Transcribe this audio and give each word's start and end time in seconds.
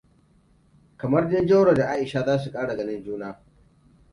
Kamar 1.03 1.27
dai 1.33 1.43
Jauroa 1.51 1.73
da 1.81 1.89
Aisha 1.91 2.25
za 2.25 2.39
su 2.39 2.51
ƙara 2.51 2.75
ganin 2.75 3.03
juna. 3.03 3.39